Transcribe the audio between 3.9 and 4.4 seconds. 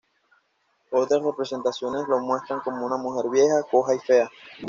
y fea.